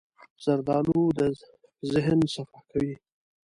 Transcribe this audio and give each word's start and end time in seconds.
زردالو 0.43 0.99
د 1.17 1.19
ذهن 1.91 2.19
صفا 2.33 2.59
کوي. 2.71 2.95